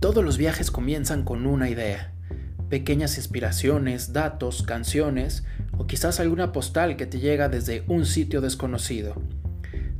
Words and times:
Todos 0.00 0.24
los 0.24 0.38
viajes 0.38 0.70
comienzan 0.70 1.24
con 1.24 1.44
una 1.44 1.68
idea, 1.68 2.12
pequeñas 2.68 3.16
inspiraciones, 3.16 4.12
datos, 4.12 4.62
canciones 4.62 5.44
o 5.76 5.88
quizás 5.88 6.20
alguna 6.20 6.52
postal 6.52 6.96
que 6.96 7.06
te 7.06 7.18
llega 7.18 7.48
desde 7.48 7.82
un 7.88 8.06
sitio 8.06 8.40
desconocido. 8.40 9.20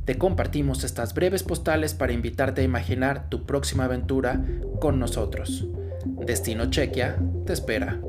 Te 0.05 0.17
compartimos 0.17 0.85
estas 0.85 1.13
breves 1.13 1.43
postales 1.43 1.93
para 1.93 2.13
invitarte 2.13 2.61
a 2.61 2.63
imaginar 2.63 3.29
tu 3.29 3.45
próxima 3.45 3.85
aventura 3.85 4.41
con 4.79 4.99
nosotros. 4.99 5.67
Destino 6.25 6.69
Chequia 6.69 7.17
te 7.45 7.51
espera. 7.51 7.99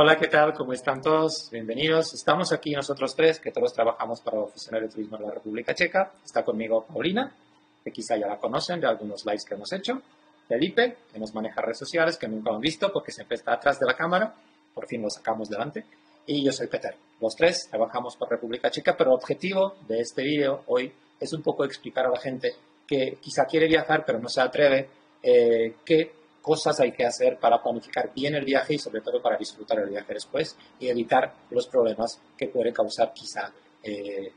Hola, 0.00 0.16
¿qué 0.16 0.28
tal? 0.28 0.54
¿Cómo 0.54 0.72
están 0.72 1.02
todos? 1.02 1.48
Bienvenidos. 1.50 2.14
Estamos 2.14 2.52
aquí 2.52 2.70
nosotros 2.70 3.16
tres, 3.16 3.40
que 3.40 3.50
todos 3.50 3.74
trabajamos 3.74 4.20
para 4.20 4.36
la 4.36 4.44
Oficina 4.44 4.78
de 4.78 4.86
Turismo 4.88 5.16
de 5.18 5.26
la 5.26 5.32
República 5.32 5.74
Checa. 5.74 6.12
Está 6.24 6.44
conmigo 6.44 6.86
Paulina, 6.86 7.34
que 7.82 7.90
quizá 7.90 8.16
ya 8.16 8.28
la 8.28 8.36
conocen 8.36 8.80
de 8.80 8.86
algunos 8.86 9.26
lives 9.26 9.44
que 9.44 9.54
hemos 9.54 9.72
hecho. 9.72 10.00
Felipe, 10.46 10.98
que 11.12 11.18
nos 11.18 11.34
maneja 11.34 11.60
redes 11.62 11.78
sociales, 11.78 12.16
que 12.16 12.28
nunca 12.28 12.52
han 12.52 12.60
visto 12.60 12.92
porque 12.92 13.10
siempre 13.10 13.38
está 13.38 13.54
atrás 13.54 13.80
de 13.80 13.86
la 13.86 13.96
cámara. 13.96 14.32
Por 14.72 14.86
fin 14.86 15.02
lo 15.02 15.10
sacamos 15.10 15.48
delante. 15.48 15.84
Y 16.26 16.44
yo 16.44 16.52
soy 16.52 16.68
Peter. 16.68 16.94
Los 17.20 17.34
tres 17.34 17.66
trabajamos 17.68 18.14
para 18.16 18.36
República 18.36 18.70
Checa, 18.70 18.96
pero 18.96 19.10
el 19.10 19.16
objetivo 19.16 19.78
de 19.88 19.98
este 19.98 20.22
vídeo 20.22 20.62
hoy 20.68 20.92
es 21.18 21.32
un 21.32 21.42
poco 21.42 21.64
explicar 21.64 22.06
a 22.06 22.10
la 22.10 22.20
gente 22.20 22.52
que 22.86 23.18
quizá 23.20 23.46
quiere 23.46 23.66
viajar, 23.66 24.04
pero 24.06 24.20
no 24.20 24.28
se 24.28 24.42
atreve, 24.42 24.88
eh, 25.24 25.74
qué 25.84 26.17
cosas 26.48 26.80
hay 26.80 26.92
que 26.92 27.04
hacer 27.04 27.38
para 27.38 27.62
planificar 27.62 28.10
bien 28.14 28.34
el 28.34 28.42
viaje 28.42 28.72
y 28.72 28.78
sobre 28.78 29.02
todo 29.02 29.20
para 29.20 29.36
disfrutar 29.36 29.80
el 29.80 29.90
viaje 29.90 30.14
después 30.14 30.56
y 30.80 30.88
evitar 30.88 31.30
los 31.50 31.68
problemas 31.68 32.22
que 32.38 32.48
puede 32.48 32.72
causar 32.72 33.12
quizá 33.12 33.52
eh, 33.82 34.32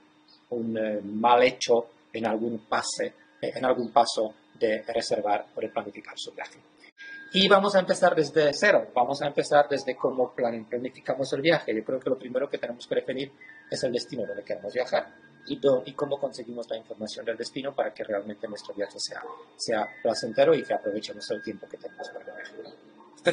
un 0.50 0.78
eh, 0.78 1.00
mal 1.06 1.42
hecho 1.42 1.86
en 2.12 2.28
algún 2.28 2.66
pase, 2.68 3.14
eh, 3.42 3.54
en 3.56 3.64
algún 3.64 3.94
paso 3.94 4.34
de 4.60 4.84
reservar 4.94 5.46
o 5.56 5.62
de 5.62 5.70
planificar 5.70 6.16
su 6.18 6.34
viaje. 6.34 6.60
Y 7.32 7.48
vamos 7.48 7.76
a 7.76 7.80
empezar 7.80 8.14
desde 8.14 8.52
cero, 8.54 8.88
vamos 8.94 9.22
a 9.22 9.28
empezar 9.28 9.70
desde 9.70 9.96
cómo 9.96 10.34
planificamos 10.34 11.32
el 11.32 11.42
viaje. 11.42 11.74
Yo 11.74 11.86
creo 11.86 11.98
que 11.98 12.10
lo 12.10 12.20
primero 12.20 12.50
que 12.50 12.58
tenemos 12.58 12.86
que 12.86 12.96
definir 12.96 13.32
es 13.70 13.82
el 13.86 13.94
destino 13.94 14.26
donde 14.28 14.44
queremos 14.44 14.74
viajar 14.74 15.31
y, 15.48 15.60
y 15.86 15.94
cómo 15.94 16.20
conseguimos 16.20 16.70
la 16.70 16.78
información 16.78 17.26
del 17.26 17.38
destino 17.38 17.74
para 17.74 17.94
que 17.94 18.04
realmente 18.04 18.48
nuestro 18.48 18.74
viaje 18.74 19.00
sea, 19.00 19.22
sea 19.56 19.88
placentero 20.02 20.54
y 20.54 20.64
que 20.64 20.74
aprovechemos 20.74 21.30
el 21.32 21.42
tiempo 21.42 21.68
que 21.68 21.78
tenemos 21.78 22.10
para 22.10 22.26
viajar. 22.26 22.82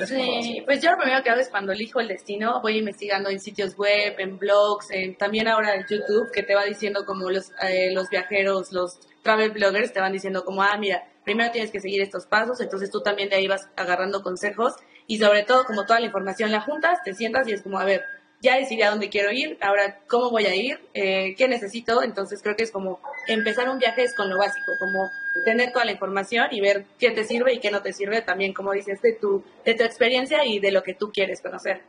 Sí, 0.07 0.63
pues 0.67 0.83
yo 0.83 0.91
lo 0.91 0.99
primero 0.99 1.23
que 1.23 1.31
hago 1.31 1.41
es 1.41 1.49
cuando 1.49 1.73
elijo 1.73 1.99
el 1.99 2.09
destino, 2.09 2.61
voy 2.61 2.77
investigando 2.77 3.31
en 3.31 3.41
sitios 3.41 3.75
web, 3.75 4.17
en 4.19 4.39
blogs, 4.39 4.91
en, 4.91 5.17
también 5.17 5.49
ahora 5.49 5.77
en 5.77 5.87
YouTube, 5.89 6.31
que 6.31 6.43
te 6.43 6.55
va 6.55 6.65
diciendo 6.65 7.07
como 7.07 7.31
los, 7.31 7.53
eh, 7.63 7.91
los 7.95 8.11
viajeros, 8.11 8.71
los 8.73 8.99
travel 9.23 9.51
bloggers 9.51 9.93
te 9.93 10.01
van 10.01 10.13
diciendo 10.13 10.45
como, 10.45 10.63
ah, 10.63 10.77
mira, 10.79 11.09
primero 11.25 11.51
tienes 11.53 11.71
que 11.71 11.81
seguir 11.81 12.03
estos 12.03 12.27
pasos, 12.27 12.61
entonces 12.61 12.91
tú 12.91 13.01
también 13.01 13.31
de 13.31 13.37
ahí 13.37 13.49
vas 13.49 13.67
agarrando 13.77 14.23
consejos 14.23 14.75
y 15.07 15.19
sobre 15.19 15.45
todo 15.45 15.65
como 15.65 15.87
toda 15.87 16.01
la 16.01 16.07
información 16.07 16.53
la 16.53 16.61
juntas, 16.61 16.99
te 17.03 17.15
sientas 17.15 17.49
y 17.49 17.53
es 17.53 17.63
como, 17.63 17.79
a 17.79 17.85
ver, 17.85 18.03
ya 18.41 18.57
decidí 18.57 18.83
a 18.83 18.91
dónde 18.91 19.09
quiero 19.09 19.33
ir, 19.33 19.59
ahora 19.61 19.99
cómo 20.07 20.31
voy 20.31 20.47
a 20.47 20.55
ir, 20.55 20.79
eh, 20.95 21.35
qué 21.37 21.49
necesito, 21.49 22.03
entonces 22.03 22.41
creo 22.43 22.55
que 22.55 22.63
es 22.63 22.71
como 22.71 23.01
empezar 23.27 23.69
un 23.69 23.79
viaje 23.79 24.05
es 24.05 24.15
con 24.15 24.31
lo 24.31 24.39
básico, 24.39 24.73
como 24.79 25.11
tener 25.45 25.73
toda 25.73 25.85
la 25.85 25.93
información 25.93 26.47
y 26.53 26.61
ver 26.61 26.85
qué 26.99 27.11
te 27.11 27.25
sirve 27.25 27.55
y 27.55 27.61
qué 27.61 27.71
no 27.71 27.83
te 27.83 27.93
sirve, 27.93 28.23
también 28.23 28.53
como 28.53 28.73
dices, 28.73 29.03
de 29.03 29.15
tu, 29.15 29.43
de 29.65 29.75
tu 29.75 29.83
experiencia 29.83 30.45
y 30.45 30.61
de 30.61 30.71
lo 30.71 30.83
que 30.83 30.95
tú 30.95 31.11
quieres 31.13 31.41
conocer. 31.43 31.83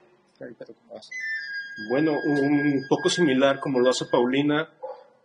Bueno, 1.89 2.14
un 2.25 2.86
poco 2.89 3.09
similar 3.09 3.59
como 3.59 3.80
lo 3.80 3.89
hace 3.89 4.06
Paulina, 4.06 4.69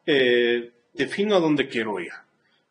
eh, 0.06 0.72
defino 0.92 1.36
a 1.36 1.40
dónde 1.40 1.68
quiero 1.68 1.98
ir, 2.00 2.12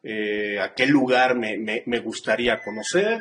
eh, 0.04 0.60
a 0.60 0.74
qué 0.76 0.86
lugar 0.86 1.36
me, 1.36 1.58
me, 1.58 2.00
gustaría 2.00 2.62
conocer, 2.62 3.20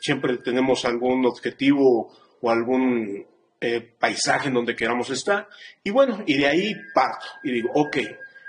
siempre 0.00 0.36
tenemos 0.38 0.84
algún 0.84 1.24
objetivo 1.24 2.12
o 2.40 2.50
algún 2.50 3.31
eh, 3.64 3.80
paisaje 3.96 4.48
en 4.48 4.54
donde 4.54 4.74
queramos 4.74 5.08
estar. 5.10 5.48
Y 5.84 5.90
bueno, 5.90 6.24
y 6.26 6.36
de 6.36 6.48
ahí 6.48 6.74
parto 6.92 7.26
y 7.44 7.52
digo, 7.52 7.70
ok, 7.74 7.96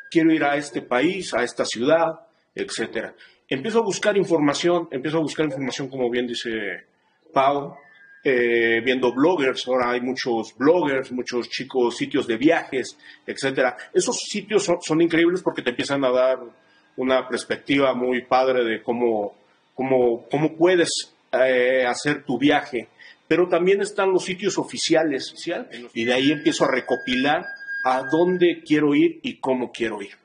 quiero 0.10 0.34
ir 0.34 0.44
a 0.44 0.58
este 0.58 0.82
país, 0.82 1.36
a 1.36 1.44
esta 1.44 1.66
ciudad, 1.66 2.20
etcétera. 2.56 3.14
Empiezo 3.48 3.78
a 3.78 3.84
buscar 3.84 4.18
información, 4.18 4.88
empiezo 4.90 5.18
a 5.18 5.22
buscar 5.22 5.46
información, 5.46 5.88
como 5.88 6.10
bien 6.10 6.26
dice 6.26 6.50
Pau, 7.32 7.76
eh, 8.24 8.82
viendo 8.84 9.14
bloggers, 9.14 9.68
ahora 9.68 9.92
hay 9.92 10.02
muchos 10.02 10.56
bloggers, 10.58 11.12
muchos 11.12 11.48
chicos, 11.48 11.96
sitios 11.96 12.26
de 12.26 12.38
viajes, 12.38 12.98
etcétera. 13.28 13.78
Esos 13.94 14.18
sitios 14.18 14.68
son, 14.82 15.00
increíbles 15.00 15.44
porque 15.44 15.62
te 15.62 15.70
empiezan 15.70 16.04
a 16.06 16.10
dar 16.10 16.40
una 16.98 17.28
perspectiva 17.28 17.94
muy 17.94 18.24
padre 18.24 18.64
de 18.64 18.82
cómo, 18.82 19.36
cómo, 19.76 20.26
cómo 20.28 20.56
puedes 20.56 21.14
eh, 21.32 21.86
hacer 21.86 22.24
tu 22.24 22.40
viaje 22.40 22.88
pero 23.28 23.48
también 23.48 23.82
están 23.82 24.12
los 24.12 24.26
sitios 24.26 24.58
oficiales, 24.58 25.34
y 25.94 26.06
de 26.06 26.14
ahí 26.14 26.32
empiezo 26.32 26.66
a 26.66 26.72
recopilar 26.72 27.46
a 27.84 28.04
dónde 28.04 28.62
quiero 28.66 28.96
ir 28.96 29.20
y 29.24 29.40
cómo 29.40 29.72
quiero 29.72 30.02
ir. 30.02 30.16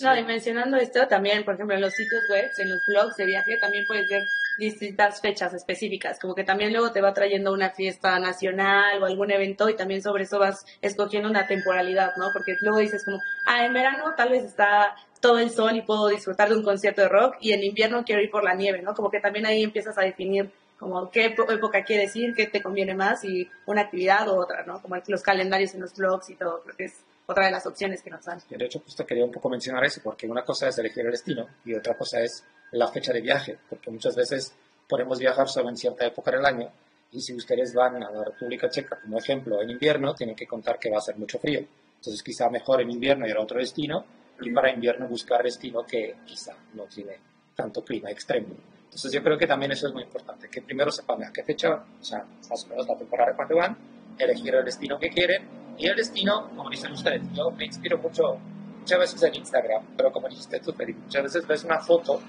No, 0.00 0.16
y 0.16 0.24
mencionando 0.24 0.76
esto, 0.78 1.06
también, 1.08 1.44
por 1.44 1.54
ejemplo, 1.54 1.74
en 1.74 1.82
los 1.82 1.92
sitios 1.92 2.22
web, 2.30 2.48
en 2.56 2.70
los 2.70 2.80
blogs 2.86 3.16
de 3.16 3.26
viaje, 3.26 3.58
también 3.60 3.84
puedes 3.86 4.08
ver 4.08 4.22
distintas 4.58 5.20
fechas 5.20 5.52
específicas, 5.54 6.18
como 6.18 6.34
que 6.34 6.44
también 6.44 6.72
luego 6.72 6.92
te 6.92 7.00
va 7.00 7.12
trayendo 7.12 7.52
una 7.52 7.70
fiesta 7.70 8.18
nacional 8.18 9.02
o 9.02 9.06
algún 9.06 9.30
evento 9.30 9.68
y 9.68 9.76
también 9.76 10.02
sobre 10.02 10.24
eso 10.24 10.38
vas 10.38 10.64
escogiendo 10.82 11.28
una 11.28 11.46
temporalidad, 11.46 12.12
¿no? 12.16 12.28
Porque 12.32 12.56
luego 12.60 12.78
dices 12.78 13.04
como, 13.04 13.20
ah, 13.46 13.64
en 13.64 13.72
verano 13.72 14.04
tal 14.16 14.30
vez 14.30 14.44
está 14.44 14.94
todo 15.20 15.38
el 15.38 15.50
sol 15.50 15.76
y 15.76 15.82
puedo 15.82 16.08
disfrutar 16.08 16.48
de 16.48 16.56
un 16.56 16.62
concierto 16.62 17.02
de 17.02 17.08
rock 17.08 17.36
y 17.40 17.52
en 17.52 17.64
invierno 17.64 18.04
quiero 18.04 18.22
ir 18.22 18.30
por 18.30 18.44
la 18.44 18.54
nieve, 18.54 18.82
¿no? 18.82 18.94
Como 18.94 19.10
que 19.10 19.20
también 19.20 19.46
ahí 19.46 19.62
empiezas 19.62 19.96
a 19.98 20.02
definir 20.02 20.50
como 20.80 21.10
qué 21.10 21.26
época 21.26 21.84
quieres 21.84 22.16
ir, 22.16 22.34
qué 22.34 22.46
te 22.46 22.62
conviene 22.62 22.94
más 22.94 23.22
y 23.22 23.46
una 23.66 23.82
actividad 23.82 24.26
u 24.28 24.40
otra, 24.40 24.64
¿no? 24.64 24.80
Como 24.80 24.96
los 25.06 25.22
calendarios 25.22 25.74
en 25.74 25.82
los 25.82 25.94
blogs 25.94 26.30
y 26.30 26.36
todo, 26.36 26.62
creo 26.62 26.74
que 26.74 26.84
es 26.84 27.04
otra 27.26 27.44
de 27.44 27.52
las 27.52 27.66
opciones 27.66 28.02
que 28.02 28.08
nos 28.08 28.24
dan. 28.24 28.40
De 28.48 28.64
hecho, 28.64 28.80
justo 28.80 29.04
quería 29.04 29.26
un 29.26 29.30
poco 29.30 29.50
mencionar 29.50 29.84
eso, 29.84 30.00
porque 30.02 30.26
una 30.26 30.42
cosa 30.42 30.68
es 30.68 30.78
elegir 30.78 31.04
el 31.04 31.12
destino 31.12 31.46
y 31.66 31.74
otra 31.74 31.98
cosa 31.98 32.22
es 32.22 32.42
la 32.72 32.88
fecha 32.88 33.12
de 33.12 33.20
viaje, 33.20 33.58
porque 33.68 33.90
muchas 33.90 34.16
veces 34.16 34.54
podemos 34.88 35.18
viajar 35.18 35.48
solo 35.48 35.68
en 35.68 35.76
cierta 35.76 36.06
época 36.06 36.30
del 36.30 36.46
año 36.46 36.70
y 37.12 37.20
si 37.20 37.34
ustedes 37.34 37.74
van 37.74 38.02
a 38.02 38.10
la 38.10 38.24
República 38.24 38.70
Checa, 38.70 38.98
como 39.02 39.18
ejemplo, 39.18 39.60
en 39.60 39.68
invierno, 39.68 40.14
tienen 40.14 40.34
que 40.34 40.46
contar 40.46 40.78
que 40.78 40.90
va 40.90 40.96
a 40.96 41.02
ser 41.02 41.18
mucho 41.18 41.38
frío. 41.38 41.60
Entonces, 41.96 42.22
quizá 42.22 42.48
mejor 42.48 42.80
en 42.80 42.90
invierno 42.90 43.28
ir 43.28 43.36
a 43.36 43.42
otro 43.42 43.58
destino 43.58 44.02
y 44.40 44.50
para 44.50 44.72
invierno 44.72 45.06
buscar 45.06 45.42
destino 45.42 45.84
que 45.84 46.16
quizá 46.24 46.54
no 46.72 46.84
tiene 46.84 47.18
tanto 47.54 47.82
clima 47.84 48.10
extremo. 48.10 48.54
Entonces 48.90 49.12
yo 49.12 49.22
creo 49.22 49.38
que 49.38 49.46
también 49.46 49.70
eso 49.70 49.86
es 49.86 49.94
muy 49.94 50.02
importante, 50.02 50.48
que 50.48 50.62
primero 50.62 50.90
sepan 50.90 51.22
a 51.22 51.32
qué 51.32 51.44
fecha, 51.44 51.74
o 51.74 52.04
sea, 52.04 52.24
más 52.50 52.64
o 52.64 52.68
menos 52.70 52.88
la 52.88 52.96
temporada 52.96 53.36
cuando 53.36 53.54
van, 53.54 53.76
elegir 54.18 54.52
el 54.52 54.64
destino 54.64 54.98
que 54.98 55.08
quieren 55.10 55.46
y 55.78 55.86
el 55.86 55.94
destino, 55.94 56.50
como 56.56 56.68
dicen 56.68 56.90
ustedes, 56.90 57.22
yo 57.32 57.52
me 57.52 57.66
inspiro 57.66 57.98
mucho, 57.98 58.36
muchas 58.80 58.98
veces 58.98 59.22
en 59.22 59.36
Instagram, 59.36 59.94
pero 59.96 60.10
como 60.10 60.28
dijiste 60.28 60.58
tú, 60.58 60.72
Felipe, 60.72 60.98
muchas 61.04 61.22
veces 61.22 61.46
ves 61.46 61.62
una 61.62 61.78
foto 61.78 62.20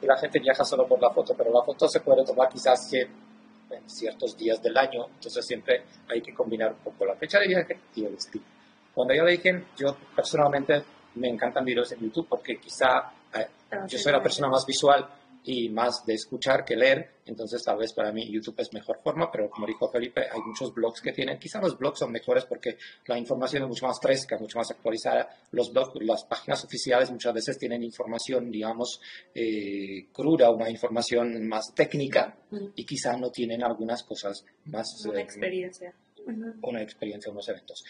y 0.00 0.06
la 0.06 0.16
gente 0.16 0.38
viaja 0.38 0.64
solo 0.64 0.86
por 0.86 1.02
la 1.02 1.10
foto, 1.10 1.34
pero 1.36 1.52
la 1.52 1.64
foto 1.64 1.88
se 1.88 1.98
puede 1.98 2.24
tomar 2.24 2.48
quizás 2.50 2.88
en 2.92 3.10
ciertos 3.90 4.36
días 4.36 4.62
del 4.62 4.76
año, 4.76 5.06
entonces 5.12 5.44
siempre 5.44 5.86
hay 6.08 6.22
que 6.22 6.32
combinar 6.32 6.70
un 6.70 6.78
poco 6.78 7.04
la 7.04 7.16
fecha 7.16 7.40
de 7.40 7.48
viaje 7.48 7.80
y 7.96 8.04
el 8.04 8.12
destino. 8.12 8.44
Cuando 8.94 9.12
ya 9.12 9.24
dije, 9.24 9.64
yo 9.76 9.96
personalmente 10.14 10.84
me 11.16 11.28
encantan 11.28 11.64
videos 11.64 11.90
en 11.90 11.98
YouTube 11.98 12.28
porque 12.28 12.58
quizá 12.58 13.10
eh, 13.34 13.48
yo 13.88 13.98
soy 13.98 14.12
la 14.12 14.22
persona 14.22 14.48
más 14.48 14.64
visual 14.64 15.04
y 15.46 15.68
más 15.68 16.04
de 16.04 16.14
escuchar 16.14 16.64
que 16.64 16.74
leer, 16.74 17.10
entonces 17.24 17.62
tal 17.62 17.78
vez 17.78 17.92
para 17.92 18.10
mí 18.12 18.28
YouTube 18.28 18.58
es 18.58 18.72
mejor 18.72 18.98
forma, 19.02 19.30
pero 19.30 19.48
como 19.48 19.64
dijo 19.64 19.88
Felipe, 19.88 20.22
hay 20.22 20.40
muchos 20.44 20.74
blogs 20.74 21.00
que 21.00 21.12
tienen, 21.12 21.38
quizá 21.38 21.60
los 21.60 21.78
blogs 21.78 22.00
son 22.00 22.10
mejores 22.10 22.44
porque 22.44 22.76
la 23.06 23.16
información 23.16 23.62
es 23.62 23.68
mucho 23.68 23.86
más 23.86 24.00
fresca, 24.02 24.36
mucho 24.38 24.58
más 24.58 24.70
actualizada, 24.72 25.28
los 25.52 25.72
blogs, 25.72 25.92
las 26.02 26.24
páginas 26.24 26.64
oficiales 26.64 27.12
muchas 27.12 27.32
veces 27.32 27.58
tienen 27.58 27.84
información, 27.84 28.50
digamos, 28.50 29.00
eh, 29.32 30.08
cruda, 30.12 30.50
una 30.50 30.68
información 30.68 31.46
más 31.46 31.72
técnica 31.74 32.36
y 32.74 32.84
quizá 32.84 33.16
no 33.16 33.30
tienen 33.30 33.62
algunas 33.62 34.02
cosas 34.02 34.44
más... 34.64 34.86
Una 35.06 35.20
eh, 35.20 35.22
experiencia. 35.22 35.94
Una 36.62 36.82
experiencia, 36.82 37.30
unos 37.30 37.48
eventos. 37.48 37.84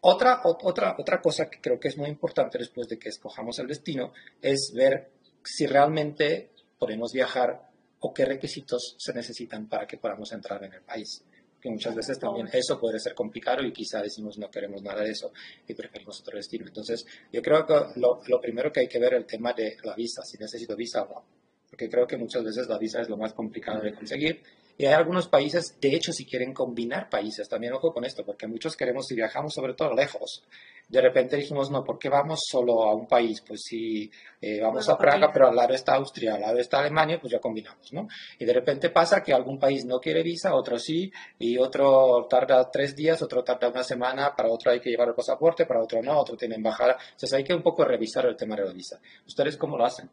Otra, 0.00 0.40
otra, 0.44 0.96
otra 0.98 1.20
cosa 1.20 1.50
que 1.50 1.60
creo 1.60 1.78
que 1.78 1.88
es 1.88 1.98
muy 1.98 2.08
importante 2.08 2.58
después 2.58 2.88
de 2.88 2.98
que 2.98 3.10
escojamos 3.10 3.58
el 3.58 3.68
destino 3.68 4.14
es 4.40 4.72
ver 4.74 5.10
si 5.44 5.66
realmente 5.66 6.50
podemos 6.82 7.12
viajar 7.12 7.62
o 8.00 8.12
qué 8.12 8.24
requisitos 8.24 8.96
se 8.98 9.14
necesitan 9.14 9.68
para 9.68 9.86
que 9.86 9.98
podamos 9.98 10.32
entrar 10.32 10.64
en 10.64 10.72
el 10.72 10.82
país. 10.82 11.22
Que 11.60 11.70
muchas 11.70 11.94
veces 11.94 12.18
también 12.18 12.48
eso 12.52 12.76
puede 12.80 12.98
ser 12.98 13.14
complicado 13.14 13.62
y 13.62 13.72
quizá 13.72 14.02
decimos 14.02 14.36
no 14.36 14.50
queremos 14.50 14.82
nada 14.82 15.04
de 15.04 15.12
eso 15.12 15.30
y 15.68 15.74
preferimos 15.74 16.20
otro 16.20 16.36
destino. 16.36 16.66
Entonces, 16.66 17.06
yo 17.32 17.40
creo 17.40 17.64
que 17.64 18.00
lo, 18.00 18.20
lo 18.26 18.40
primero 18.40 18.72
que 18.72 18.80
hay 18.80 18.88
que 18.88 18.98
ver 18.98 19.14
es 19.14 19.20
el 19.20 19.26
tema 19.26 19.52
de 19.52 19.76
la 19.84 19.94
visa, 19.94 20.22
si 20.24 20.36
necesito 20.38 20.74
visa 20.74 21.04
o 21.04 21.14
no. 21.14 21.24
Porque 21.70 21.88
creo 21.88 22.04
que 22.04 22.16
muchas 22.16 22.42
veces 22.42 22.66
la 22.66 22.78
visa 22.78 23.00
es 23.00 23.08
lo 23.08 23.16
más 23.16 23.32
complicado 23.32 23.80
de 23.80 23.94
conseguir 23.94 24.42
Y 24.78 24.86
hay 24.86 24.94
algunos 24.94 25.28
países, 25.28 25.78
de 25.80 25.94
hecho, 25.94 26.12
si 26.12 26.24
quieren 26.24 26.52
combinar 26.52 27.08
países, 27.08 27.48
también 27.48 27.74
ojo 27.74 27.92
con 27.92 28.04
esto, 28.04 28.24
porque 28.24 28.46
muchos 28.46 28.76
queremos, 28.76 29.06
si 29.06 29.14
viajamos 29.14 29.52
sobre 29.54 29.74
todo 29.74 29.94
lejos, 29.94 30.42
de 30.88 31.00
repente 31.00 31.36
dijimos, 31.36 31.70
no, 31.70 31.84
¿por 31.84 31.98
qué 31.98 32.08
vamos 32.08 32.40
solo 32.50 32.82
a 32.82 32.94
un 32.94 33.06
país? 33.06 33.42
Pues 33.46 33.62
si 33.62 34.10
eh, 34.40 34.60
vamos 34.60 34.88
a 34.88 34.98
Praga, 34.98 35.30
pero 35.32 35.48
al 35.48 35.56
lado 35.56 35.74
está 35.74 35.94
Austria, 35.94 36.34
al 36.34 36.40
lado 36.40 36.58
está 36.58 36.80
Alemania, 36.80 37.18
pues 37.20 37.32
ya 37.32 37.40
combinamos, 37.40 37.92
¿no? 37.92 38.08
Y 38.38 38.44
de 38.44 38.52
repente 38.52 38.90
pasa 38.90 39.22
que 39.22 39.32
algún 39.32 39.58
país 39.58 39.84
no 39.84 40.00
quiere 40.00 40.22
visa, 40.22 40.54
otro 40.54 40.78
sí, 40.78 41.10
y 41.38 41.56
otro 41.58 42.26
tarda 42.28 42.70
tres 42.70 42.94
días, 42.94 43.22
otro 43.22 43.42
tarda 43.42 43.68
una 43.68 43.82
semana, 43.82 44.34
para 44.36 44.50
otro 44.50 44.70
hay 44.70 44.80
que 44.80 44.90
llevar 44.90 45.08
el 45.08 45.14
pasaporte, 45.14 45.64
para 45.64 45.82
otro 45.82 46.02
no, 46.02 46.18
otro 46.18 46.36
tiene 46.36 46.56
embajada. 46.56 46.98
Entonces 47.02 47.32
hay 47.32 47.44
que 47.44 47.54
un 47.54 47.62
poco 47.62 47.84
revisar 47.84 48.26
el 48.26 48.36
tema 48.36 48.56
de 48.56 48.64
la 48.64 48.72
visa. 48.72 49.00
¿Ustedes 49.26 49.56
cómo 49.56 49.78
lo 49.78 49.84
hacen? 49.84 50.10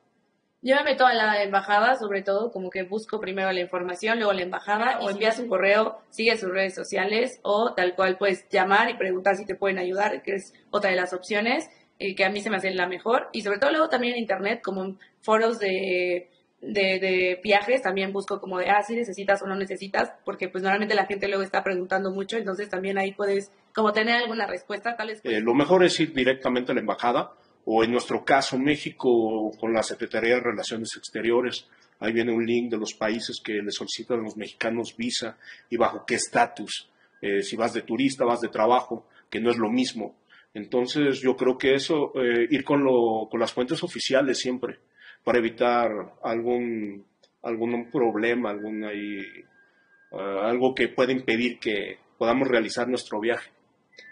Yo 0.62 0.76
me 0.76 0.84
meto 0.84 1.06
a 1.06 1.14
la 1.14 1.42
embajada, 1.42 1.96
sobre 1.96 2.22
todo, 2.22 2.52
como 2.52 2.70
que 2.70 2.84
busco 2.84 3.22
primero 3.22 3.50
la 3.54 3.62
información, 3.62 4.18
luego 4.18 4.34
la 4.34 4.42
embajada, 4.42 5.00
o 5.00 5.10
envías 5.10 5.40
un 5.40 5.48
correo, 5.48 6.00
sigue 6.10 6.36
sus 6.36 6.50
redes 6.50 6.76
sociales, 6.76 7.40
o 7.44 7.74
tal 7.74 7.96
cual 7.96 8.18
puedes 8.18 8.46
llamar 8.50 8.90
y 8.90 8.98
preguntar 8.98 9.38
si 9.38 9.46
te 9.46 9.56
pueden 9.56 9.78
ayudar, 9.78 10.22
que 10.22 10.34
es 10.34 10.54
otra 10.70 10.90
de 10.90 10.98
las 10.98 11.14
opciones, 11.14 11.70
eh, 11.98 12.14
que 12.14 12.26
a 12.26 12.30
mí 12.30 12.42
se 12.42 12.50
me 12.50 12.58
hace 12.58 12.72
la 12.72 12.88
mejor. 12.88 13.30
Y 13.32 13.42
sobre 13.42 13.58
todo 13.58 13.72
luego 13.72 13.88
también 13.88 14.16
en 14.16 14.20
internet, 14.20 14.60
como 14.62 14.84
en 14.84 15.00
foros 15.22 15.60
de, 15.60 16.30
de, 16.60 17.40
viajes, 17.42 17.82
también 17.82 18.12
busco 18.12 18.42
como 18.42 18.58
de, 18.58 18.70
ah, 18.70 18.84
si 18.84 18.96
necesitas 18.98 19.42
o 19.42 19.48
no 19.48 19.56
necesitas, 19.56 20.12
porque 20.26 20.50
pues 20.50 20.62
normalmente 20.62 20.94
la 20.94 21.06
gente 21.06 21.30
luego 21.30 21.44
está 21.44 21.64
preguntando 21.64 22.12
mucho, 22.12 22.36
entonces 22.36 22.68
también 22.68 22.98
ahí 22.98 23.14
puedes 23.14 23.50
como 23.74 23.94
tener 23.94 24.18
alguna 24.18 24.46
respuesta, 24.46 24.98
tal 24.98 25.08
vez. 25.08 25.22
Eh, 25.24 25.40
lo 25.40 25.54
mejor 25.54 25.86
es 25.86 25.98
ir 26.02 26.14
directamente 26.14 26.74
a 26.74 26.76
la 26.76 26.82
embajada 26.82 27.32
o 27.72 27.84
en 27.84 27.92
nuestro 27.92 28.26
caso 28.26 28.58
México 28.58 29.52
con 29.60 29.72
la 29.72 29.84
Secretaría 29.84 30.34
de 30.34 30.42
Relaciones 30.42 30.90
Exteriores. 30.98 31.68
Ahí 32.00 32.12
viene 32.12 32.34
un 32.34 32.44
link 32.44 32.72
de 32.72 32.80
los 32.80 32.96
países 32.96 33.40
que 33.44 33.62
le 33.62 33.70
solicitan 33.70 34.20
a 34.20 34.24
los 34.24 34.36
mexicanos 34.36 34.98
visa 34.98 35.38
y 35.70 35.78
bajo 35.78 36.04
qué 36.04 36.16
estatus. 36.16 36.90
Eh, 37.22 37.44
si 37.44 37.56
vas 37.56 37.74
de 37.74 37.84
turista, 37.84 38.26
vas 38.26 38.42
de 38.42 38.48
trabajo, 38.48 39.06
que 39.30 39.40
no 39.40 39.52
es 39.52 39.58
lo 39.58 39.70
mismo. 39.70 40.16
Entonces 40.56 41.22
yo 41.22 41.36
creo 41.36 41.60
que 41.60 41.76
eso, 41.76 42.12
eh, 42.16 42.48
ir 42.50 42.64
con, 42.64 42.84
lo, 42.84 43.28
con 43.30 43.40
las 43.40 43.54
fuentes 43.54 43.84
oficiales 43.84 44.40
siempre, 44.40 44.80
para 45.24 45.38
evitar 45.38 45.92
algún, 46.24 47.06
algún 47.44 47.92
problema, 47.92 48.50
algún 48.50 48.84
ahí, 48.84 49.20
eh, 49.20 50.40
algo 50.42 50.74
que 50.74 50.88
pueda 50.88 51.12
impedir 51.12 51.60
que 51.60 52.00
podamos 52.18 52.48
realizar 52.48 52.88
nuestro 52.88 53.20
viaje. 53.20 53.52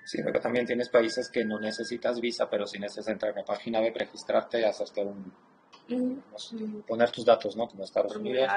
Sí, 0.07 0.21
pero 0.23 0.39
también 0.39 0.65
tienes 0.65 0.87
países 0.87 1.27
que 1.29 1.43
no 1.43 1.59
necesitas 1.59 2.21
visa, 2.21 2.49
pero 2.49 2.65
si 2.65 2.79
necesitas 2.79 3.09
entrar 3.09 3.31
en 3.33 3.39
la 3.39 3.43
página 3.43 3.81
web, 3.81 3.93
registrarte, 3.93 4.65
hasta 4.65 5.01
un, 5.01 5.33
mm. 5.89 6.79
poner 6.87 7.11
tus 7.11 7.25
datos, 7.25 7.57
¿no? 7.57 7.67
Como 7.67 7.83
Estados 7.83 8.15
Unidos, 8.15 8.49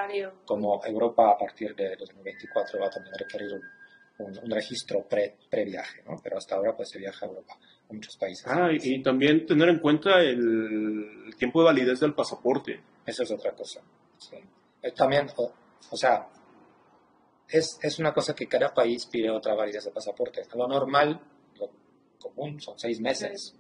como 0.45 0.81
Europa 0.85 1.33
a 1.33 1.37
partir 1.37 1.75
de 1.75 1.97
2024 1.97 2.79
va 2.81 2.87
a 2.87 2.91
tener 2.91 3.11
que 3.11 3.25
requerir 3.25 3.55
un, 3.55 4.39
un, 4.45 4.49
registro 4.49 5.03
pre, 5.09 5.39
previaje, 5.51 6.05
¿no? 6.05 6.21
Pero 6.23 6.39
hasta 6.39 6.55
ahora 6.55 6.77
pues 6.77 6.89
se 6.89 7.01
viaja 7.01 7.27
a 7.27 7.29
Europa, 7.29 7.59
a 7.89 7.93
muchos 7.93 8.17
países. 8.17 8.47
Ah, 8.47 8.69
y, 8.71 9.03
también 9.03 9.45
tener 9.45 9.71
en 9.71 9.81
cuenta 9.81 10.21
el, 10.21 11.35
tiempo 11.37 11.63
de 11.63 11.65
validez 11.65 11.99
del 11.99 12.15
pasaporte. 12.15 12.81
Eso 13.05 13.25
es 13.25 13.31
otra 13.33 13.51
cosa. 13.57 13.81
Sí. 14.19 14.37
Eh, 14.83 14.93
también, 14.93 15.27
o 15.37 15.97
sea, 15.97 16.29
es, 17.49 17.77
es, 17.83 17.99
una 17.99 18.13
cosa 18.13 18.37
que 18.37 18.47
cada 18.47 18.73
país 18.73 19.07
pide 19.07 19.29
otra 19.31 19.57
validez 19.57 19.87
de 19.87 19.91
pasaporte. 19.91 20.43
Lo 20.55 20.69
normal, 20.69 21.21
común, 22.21 22.61
son 22.61 22.79
seis 22.79 23.01
meses, 23.01 23.57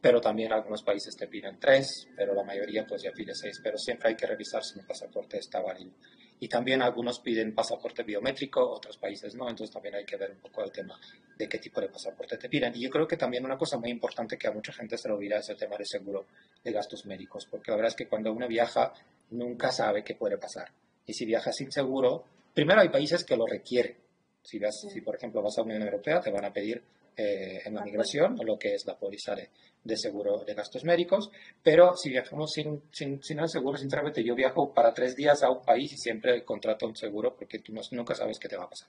pero 0.00 0.20
también 0.20 0.52
algunos 0.52 0.82
países 0.82 1.16
te 1.16 1.26
piden 1.26 1.58
tres, 1.58 2.06
pero 2.16 2.34
la 2.34 2.44
mayoría 2.44 2.86
pues 2.86 3.02
ya 3.02 3.10
pide 3.10 3.34
seis, 3.34 3.60
pero 3.62 3.76
siempre 3.76 4.10
hay 4.10 4.14
que 4.14 4.26
revisar 4.26 4.62
si 4.62 4.78
mi 4.78 4.84
pasaporte 4.84 5.38
está 5.38 5.60
válido. 5.60 5.90
Y 6.38 6.48
también 6.48 6.82
algunos 6.82 7.20
piden 7.20 7.54
pasaporte 7.54 8.02
biométrico, 8.02 8.68
otros 8.70 8.98
países 8.98 9.34
no, 9.34 9.48
entonces 9.48 9.72
también 9.72 9.94
hay 9.94 10.04
que 10.04 10.16
ver 10.16 10.32
un 10.32 10.38
poco 10.38 10.62
el 10.62 10.70
tema 10.70 11.00
de 11.36 11.48
qué 11.48 11.58
tipo 11.58 11.80
de 11.80 11.88
pasaporte 11.88 12.36
te 12.36 12.48
piden. 12.48 12.72
Y 12.76 12.82
yo 12.82 12.90
creo 12.90 13.08
que 13.08 13.16
también 13.16 13.44
una 13.44 13.56
cosa 13.56 13.78
muy 13.78 13.90
importante 13.90 14.36
que 14.36 14.46
a 14.46 14.52
mucha 14.52 14.72
gente 14.72 14.96
se 14.98 15.08
le 15.08 15.14
olvida 15.14 15.38
es 15.38 15.48
el 15.48 15.56
tema 15.56 15.76
de 15.76 15.84
seguro 15.84 16.26
de 16.62 16.70
gastos 16.70 17.06
médicos, 17.06 17.46
porque 17.50 17.70
la 17.70 17.78
verdad 17.78 17.90
es 17.90 17.96
que 17.96 18.08
cuando 18.08 18.32
uno 18.32 18.46
viaja 18.46 18.92
nunca 19.30 19.72
sabe 19.72 20.04
qué 20.04 20.14
puede 20.14 20.38
pasar. 20.38 20.70
Y 21.06 21.14
si 21.14 21.24
viajas 21.24 21.56
sin 21.56 21.70
seguro, 21.72 22.24
Primero, 22.54 22.80
hay 22.80 22.88
países 22.88 23.24
que 23.24 23.36
lo 23.36 23.46
requieren. 23.46 23.96
Si, 24.42 24.58
vas, 24.60 24.80
si 24.80 25.00
por 25.00 25.16
ejemplo, 25.16 25.42
vas 25.42 25.58
a 25.58 25.62
la 25.62 25.66
Unión 25.66 25.82
Europea, 25.82 26.20
te 26.20 26.30
van 26.30 26.44
a 26.44 26.52
pedir 26.52 26.82
eh, 27.16 27.62
en 27.64 27.74
la 27.74 27.82
migración 27.82 28.38
lo 28.44 28.58
que 28.58 28.74
es 28.74 28.86
la 28.86 28.98
póliza 28.98 29.34
de, 29.34 29.96
seguro 29.96 30.44
de 30.44 30.54
gastos 30.54 30.84
médicos, 30.84 31.30
pero 31.62 31.96
si 31.96 32.10
viajamos 32.10 32.52
sin, 32.52 32.82
sin, 32.90 33.22
sin 33.22 33.38
el 33.38 33.48
seguro, 33.48 33.76
sinceramente 33.78 34.24
yo 34.24 34.34
viajo 34.34 34.72
para 34.72 34.92
tres 34.92 35.14
días 35.14 35.42
a 35.42 35.50
un 35.50 35.62
país 35.62 35.92
y 35.92 35.96
siempre 35.96 36.42
contrato 36.44 36.86
un 36.86 36.96
seguro 36.96 37.34
porque 37.36 37.58
tú 37.58 37.72
nunca 37.92 38.14
sabes 38.14 38.38
qué 38.38 38.48
te 38.48 38.56
va 38.56 38.64
a 38.64 38.70
pasar. 38.70 38.88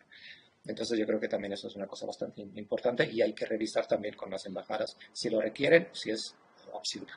Entonces 0.66 0.98
yo 0.98 1.06
creo 1.06 1.20
que 1.20 1.28
también 1.28 1.54
eso 1.54 1.68
es 1.68 1.76
una 1.76 1.88
cosa 1.88 2.06
bastante 2.06 2.42
importante 2.42 3.10
y 3.12 3.22
hay 3.22 3.34
que 3.34 3.46
revisar 3.46 3.86
también 3.88 4.16
con 4.16 4.32
las 4.32 4.46
embajadas 4.46 4.98
si 5.14 5.30
lo 5.30 5.40
requieren, 5.40 5.90
si 5.92 6.12
es 6.12 6.36
opcional. 6.72 7.16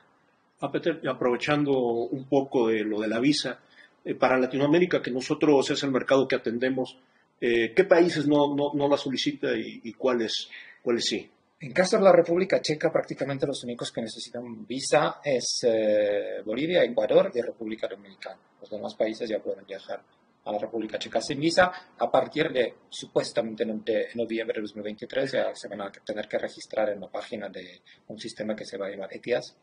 Ah, 0.61 0.71
Peter, 0.71 1.01
aprovechando 1.07 1.71
un 1.71 2.27
poco 2.27 2.67
de 2.67 2.83
lo 2.83 2.99
de 2.99 3.07
la 3.07 3.19
visa, 3.19 3.59
eh, 4.03 4.15
para 4.15 4.37
Latinoamérica, 4.37 5.01
que 5.01 5.11
nosotros 5.11 5.69
es 5.71 5.83
el 5.83 5.91
mercado 5.91 6.27
que 6.27 6.35
atendemos, 6.35 6.97
eh, 7.41 7.73
¿qué 7.73 7.83
países 7.85 8.27
no, 8.27 8.55
no, 8.55 8.71
no 8.73 8.87
la 8.87 8.97
solicita 8.97 9.49
y, 9.55 9.93
cuáles, 9.93 10.49
cuáles 10.81 11.05
sí? 11.05 11.29
En 11.61 11.73
caso 11.73 11.97
de 11.97 12.03
la 12.03 12.13
República 12.13 12.61
Checa, 12.61 12.91
prácticamente 12.91 13.45
los 13.45 13.63
únicos 13.63 13.91
que 13.91 14.01
necesitan 14.01 14.65
visa 14.65 15.19
es 15.23 15.59
eh, 15.63 16.41
Bolivia, 16.45 16.83
Ecuador 16.83 17.31
y 17.33 17.41
República 17.41 17.87
Dominicana. 17.87 18.39
Los 18.61 18.69
demás 18.69 18.95
países 18.95 19.29
ya 19.29 19.39
pueden 19.39 19.65
viajar 19.65 20.01
a 20.45 20.51
la 20.51 20.57
República 20.57 20.97
Checa 20.97 21.21
sin 21.21 21.39
visa. 21.39 21.71
A 21.97 22.09
partir 22.09 22.49
de, 22.51 22.75
supuestamente, 22.89 23.65
de 23.65 24.07
noviembre 24.15 24.55
de 24.55 24.61
2023 24.61 25.31
ya 25.31 25.53
se 25.53 25.67
van 25.67 25.81
a 25.81 25.91
tener 25.91 26.27
que 26.27 26.37
registrar 26.37 26.89
en 26.89 27.01
la 27.01 27.09
página 27.09 27.49
de 27.49 27.81
un 28.07 28.17
sistema 28.17 28.55
que 28.55 28.65
se 28.65 28.77
va 28.77 28.87
a 28.87 28.89
llamar 28.89 29.13
ETIAS, 29.13 29.55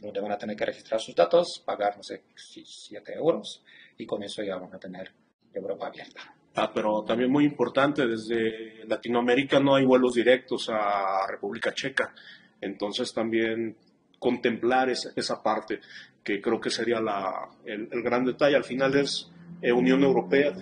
donde 0.00 0.20
van 0.20 0.32
a 0.32 0.38
tener 0.38 0.56
que 0.56 0.66
registrar 0.66 1.00
sus 1.00 1.14
datos, 1.14 1.62
pagar, 1.64 1.96
no 1.96 2.02
sé, 2.02 2.22
7 2.34 3.12
euros, 3.14 3.62
y 3.96 4.06
con 4.06 4.22
eso 4.22 4.42
ya 4.42 4.56
van 4.56 4.74
a 4.74 4.78
tener 4.78 5.12
Europa 5.52 5.86
abierta. 5.86 6.37
Ah, 6.60 6.72
pero 6.74 7.04
también 7.04 7.30
muy 7.30 7.44
importante, 7.44 8.04
desde 8.04 8.84
Latinoamérica 8.88 9.60
no 9.60 9.76
hay 9.76 9.84
vuelos 9.84 10.14
directos 10.14 10.68
a 10.68 11.24
República 11.28 11.72
Checa, 11.72 12.12
entonces 12.60 13.14
también 13.14 13.76
contemplar 14.18 14.90
esa, 14.90 15.10
esa 15.14 15.40
parte, 15.40 15.78
que 16.24 16.40
creo 16.40 16.60
que 16.60 16.70
sería 16.70 17.00
la, 17.00 17.48
el, 17.64 18.02
gran 18.02 18.24
detalle. 18.24 18.56
Al 18.56 18.64
final 18.64 18.96
es 18.96 19.30
eh, 19.62 19.70
Unión 19.70 20.02
Europea, 20.02 20.52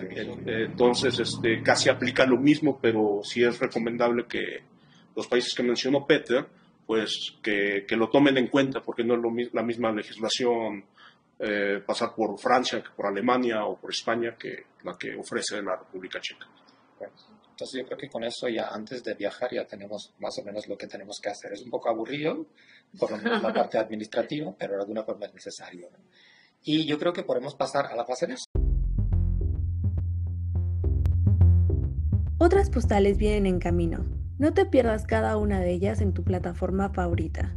entonces 0.45 1.17
este, 1.19 1.63
casi 1.63 1.89
aplica 1.89 2.27
lo 2.27 2.37
mismo, 2.37 2.77
pero 2.79 3.21
sí 3.23 3.43
es 3.43 3.57
recomendable 3.59 4.25
que 4.27 4.61
los 5.15 5.25
países 5.25 5.55
que 5.55 5.63
mencionó 5.63 6.05
Peter, 6.05 6.45
pues 6.85 7.37
que, 7.41 7.85
lo 7.97 8.09
tomen 8.09 8.37
en 8.37 8.49
cuenta, 8.49 8.81
porque 8.81 9.03
no 9.03 9.15
es 9.15 9.51
la 9.51 9.63
misma 9.63 9.91
legislación 9.91 10.85
eh, 11.39 11.81
pasar 11.85 12.15
por 12.15 12.37
Francia 12.39 12.81
que 12.81 12.89
por 12.95 13.05
Alemania 13.05 13.65
o 13.65 13.77
por 13.77 13.91
España 13.91 14.35
que 14.37 14.65
la 14.83 14.97
que 14.97 15.15
ofrece 15.15 15.61
la 15.61 15.75
República 15.75 16.19
Checa. 16.19 16.47
Entonces 17.57 17.81
yo 17.81 17.85
creo 17.85 17.97
que 17.97 18.09
con 18.09 18.23
eso 18.23 18.47
ya 18.47 18.69
antes 18.69 19.03
de 19.03 19.13
viajar 19.15 19.51
ya 19.51 19.65
tenemos 19.65 20.13
más 20.19 20.37
o 20.39 20.43
menos 20.43 20.67
lo 20.67 20.77
que 20.77 20.87
tenemos 20.87 21.19
que 21.21 21.29
hacer. 21.29 21.53
Es 21.53 21.61
un 21.63 21.71
poco 21.71 21.89
aburrido, 21.89 22.45
por 22.99 23.11
lo 23.11 23.17
menos 23.17 23.41
la 23.41 23.53
parte 23.53 23.77
administrativa, 23.77 24.53
pero 24.57 24.73
de 24.75 24.81
alguna 24.81 25.03
forma 25.03 25.25
es 25.25 25.33
necesario. 25.33 25.89
Y 26.63 26.85
yo 26.85 26.99
creo 26.99 27.13
que 27.13 27.23
podemos 27.23 27.55
pasar 27.55 27.87
a 27.87 27.95
la 27.95 28.05
fase 28.05 28.27
de 28.27 28.33
eso. 28.33 28.45
Otras 32.39 32.69
postales 32.69 33.17
vienen 33.17 33.47
en 33.47 33.59
camino. 33.59 34.05
No 34.37 34.53
te 34.53 34.67
pierdas 34.67 35.05
cada 35.05 35.37
una 35.37 35.59
de 35.59 35.71
ellas 35.71 36.01
en 36.01 36.13
tu 36.13 36.23
plataforma 36.23 36.89
favorita. 36.93 37.55